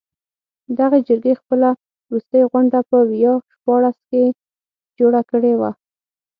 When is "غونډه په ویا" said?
2.51-3.33